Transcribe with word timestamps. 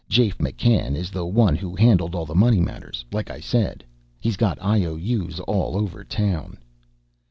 Jafe 0.09 0.39
McCann 0.39 0.95
is 0.95 1.11
the 1.11 1.27
one 1.27 1.55
who 1.55 1.75
handled 1.75 2.15
all 2.15 2.25
the 2.25 2.33
money 2.33 2.59
matters, 2.59 3.05
like 3.11 3.29
I 3.29 3.39
said. 3.39 3.83
He's 4.19 4.35
got 4.35 4.57
IOU's 4.59 5.39
all 5.41 5.77
over 5.77 6.03
town." 6.03 6.57